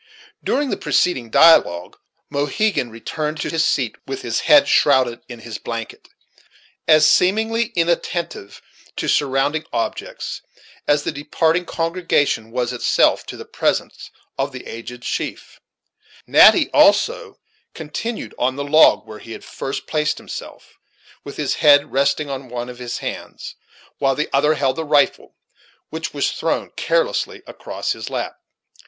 During 0.43 0.71
the 0.71 0.77
preceding 0.77 1.29
dialogue, 1.29 1.99
Mohegan 2.27 2.89
retained 2.89 3.43
his 3.43 3.63
seat, 3.63 3.97
with 4.07 4.23
his 4.23 4.39
head 4.39 4.67
shrouded 4.67 5.21
in 5.29 5.41
his 5.41 5.59
blanket, 5.59 6.07
as 6.87 7.07
seemingly 7.07 7.65
inattentive 7.75 8.63
to 8.95 9.07
surrounding 9.07 9.63
objects 9.71 10.41
as 10.87 11.03
the 11.03 11.11
departing 11.11 11.65
congregation 11.65 12.49
was 12.49 12.73
itself 12.73 13.27
to 13.27 13.37
the 13.37 13.45
presence 13.45 14.09
of 14.39 14.51
the 14.51 14.65
aged 14.65 15.03
chief, 15.03 15.59
Natty, 16.25 16.71
also, 16.71 17.37
continued 17.75 18.33
on 18.39 18.55
the 18.55 18.63
log 18.65 19.05
where 19.05 19.19
he 19.19 19.33
had 19.33 19.43
first 19.45 19.85
placed 19.85 20.17
himself, 20.17 20.79
with 21.23 21.37
his 21.37 21.53
head 21.61 21.91
resting 21.91 22.27
on 22.27 22.49
one 22.49 22.69
of 22.69 22.79
his 22.79 22.97
hands, 22.97 23.53
while 23.99 24.15
the 24.15 24.29
other 24.33 24.55
held 24.55 24.77
the 24.77 24.83
rifle, 24.83 25.35
which 25.91 26.11
was 26.11 26.31
thrown 26.31 26.71
carelessly 26.71 27.43
across 27.45 27.91
his 27.91 28.09
lap. 28.09 28.39